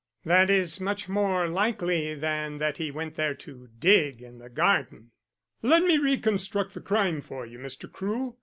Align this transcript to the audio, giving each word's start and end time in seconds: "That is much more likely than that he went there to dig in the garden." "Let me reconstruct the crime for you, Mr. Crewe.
"That 0.25 0.49
is 0.49 0.81
much 0.81 1.07
more 1.07 1.47
likely 1.47 2.15
than 2.15 2.57
that 2.57 2.77
he 2.77 2.89
went 2.89 3.13
there 3.13 3.35
to 3.35 3.67
dig 3.77 4.19
in 4.23 4.39
the 4.39 4.49
garden." 4.49 5.11
"Let 5.61 5.83
me 5.83 5.99
reconstruct 5.99 6.73
the 6.73 6.81
crime 6.81 7.21
for 7.21 7.45
you, 7.45 7.59
Mr. 7.59 7.87
Crewe. 7.91 8.35